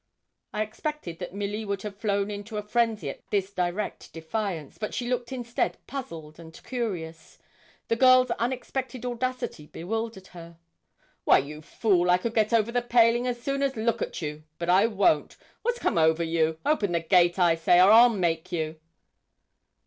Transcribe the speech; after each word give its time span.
_'I 0.51 0.63
expected 0.63 1.19
that 1.19 1.35
Milly 1.35 1.63
would 1.63 1.83
have 1.83 1.95
flown 1.95 2.31
into 2.31 2.57
a 2.57 2.63
frenzy 2.63 3.07
at 3.07 3.21
this 3.29 3.53
direct 3.53 4.11
defiance, 4.11 4.79
but 4.79 4.95
she 4.95 5.07
looked 5.07 5.31
instead 5.31 5.77
puzzled 5.85 6.39
and 6.39 6.59
curious 6.63 7.37
the 7.87 7.95
girl's 7.95 8.31
unexpected 8.31 9.05
audacity 9.05 9.67
bewildered 9.67 10.25
her. 10.33 10.57
'Why, 11.23 11.37
you 11.37 11.61
fool, 11.61 12.09
I 12.09 12.17
could 12.17 12.33
get 12.33 12.51
over 12.51 12.71
the 12.71 12.81
paling 12.81 13.27
as 13.27 13.39
soon 13.43 13.61
as 13.61 13.75
look 13.77 14.01
at 14.01 14.23
you, 14.23 14.41
but 14.57 14.69
I 14.69 14.87
won't. 14.87 15.37
What's 15.61 15.77
come 15.77 15.99
over 15.99 16.23
you? 16.23 16.57
Open 16.65 16.93
the 16.93 16.99
gate, 16.99 17.37
I 17.37 17.53
say, 17.53 17.79
or 17.79 17.91
I'll 17.91 18.09
make 18.09 18.51
you.' 18.51 18.79